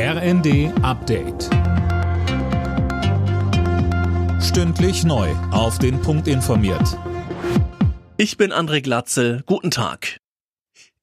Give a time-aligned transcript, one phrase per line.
[0.00, 1.50] RND Update.
[4.40, 5.28] Stündlich neu.
[5.50, 6.96] Auf den Punkt informiert.
[8.16, 9.42] Ich bin André Glatzel.
[9.46, 10.18] Guten Tag.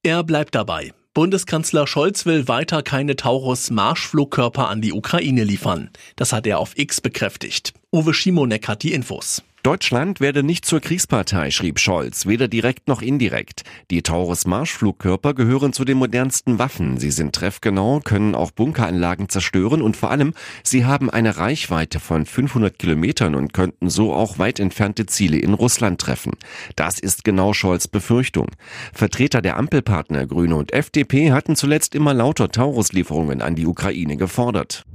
[0.01, 0.93] Er bleibt dabei.
[1.13, 5.89] Bundeskanzler Scholz will weiter keine Taurus-Marschflugkörper an die Ukraine liefern.
[6.15, 7.73] Das hat er auf X bekräftigt.
[7.91, 9.43] Uwe Schimonek hat die Infos.
[9.65, 13.63] Deutschland werde nicht zur Kriegspartei, schrieb Scholz, weder direkt noch indirekt.
[13.89, 16.99] Die Taurus-Marschflugkörper gehören zu den modernsten Waffen.
[16.99, 22.27] Sie sind treffgenau, können auch Bunkeranlagen zerstören und vor allem, sie haben eine Reichweite von
[22.27, 26.33] 500 Kilometern und könnten so auch weit entfernte Ziele in Russland treffen.
[26.75, 28.49] Das ist genau Scholz Befürchtung.
[28.93, 34.85] Vertreter der Ampelpartner Grüne und FDP hatten zuletzt immer lauter Taurus-Lieferungen an die Ukraine gefordert.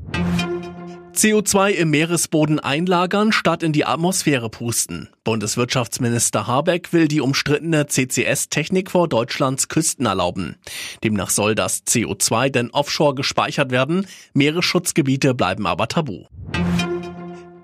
[1.14, 5.08] CO2 im Meeresboden einlagern statt in die Atmosphäre pusten.
[5.24, 10.56] Bundeswirtschaftsminister Habeck will die umstrittene CCS-Technik vor Deutschlands Küsten erlauben.
[11.02, 16.26] Demnach soll das CO2 denn offshore gespeichert werden, Meeresschutzgebiete bleiben aber tabu.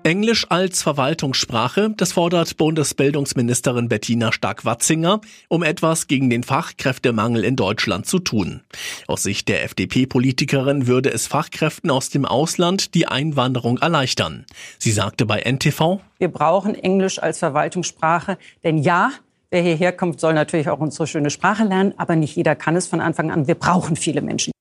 [0.07, 8.05] Englisch als Verwaltungssprache, das fordert Bundesbildungsministerin Bettina Stark-Watzinger, um etwas gegen den Fachkräftemangel in Deutschland
[8.05, 8.61] zu tun.
[9.07, 14.45] Aus Sicht der FDP-Politikerin würde es Fachkräften aus dem Ausland die Einwanderung erleichtern.
[14.79, 19.11] Sie sagte bei NTV, Wir brauchen Englisch als Verwaltungssprache, denn ja,
[19.49, 22.85] Wer hierher kommt, soll natürlich auch unsere schöne Sprache lernen, aber nicht jeder kann es
[22.87, 23.47] von Anfang an.
[23.47, 24.51] Wir brauchen viele Menschen.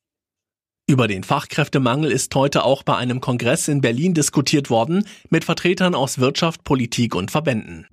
[0.88, 5.96] Über den Fachkräftemangel ist heute auch bei einem Kongress in Berlin diskutiert worden mit Vertretern
[5.96, 7.88] aus Wirtschaft, Politik und Verbänden.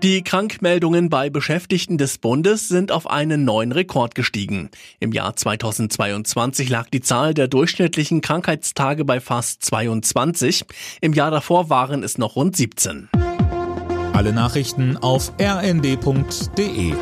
[0.00, 4.70] Die Krankmeldungen bei Beschäftigten des Bundes sind auf einen neuen Rekord gestiegen.
[5.00, 10.64] Im Jahr 2022 lag die Zahl der durchschnittlichen Krankheitstage bei fast 22.
[11.00, 13.08] Im Jahr davor waren es noch rund 17.
[14.12, 16.94] Alle Nachrichten auf rnd.de